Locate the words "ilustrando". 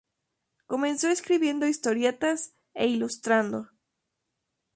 2.87-3.67